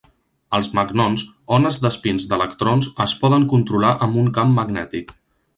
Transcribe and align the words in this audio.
Els 0.57 0.69
magnons, 0.77 1.23
ones 1.57 1.77
d'espins 1.83 2.27
d'electrons, 2.33 2.91
es 3.07 3.13
poden 3.23 3.47
controlar 3.55 3.95
amb 4.07 4.21
un 4.27 4.35
camp 4.39 4.57
magnètic. 4.63 5.19